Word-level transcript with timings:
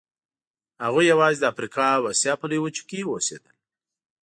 هغوی 0.85 1.05
یواځې 1.13 1.39
د 1.41 1.45
افریقا 1.53 1.87
او 1.97 2.03
اسیا 2.13 2.33
په 2.37 2.45
لویو 2.49 2.63
وچو 2.65 2.83
کې 2.89 2.99
اوسېدل. 3.11 3.53